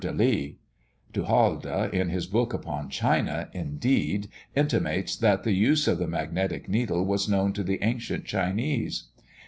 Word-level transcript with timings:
Du 0.01 0.57
Halde, 1.25 1.91
in 1.93 2.09
his 2.09 2.25
book 2.25 2.55
upon 2.55 2.89
China, 2.89 3.49
indeed, 3.53 4.29
intimates 4.55 5.15
that 5.15 5.43
the 5.43 5.51
use 5.53 5.87
of 5.87 5.99
the 5.99 6.07
magnetic 6.07 6.67
needle 6.67 7.05
was 7.05 7.29
known 7.29 7.53
to 7.53 7.61
the 7.61 7.77
ancient 7.83 8.25
Chinese. 8.25 9.09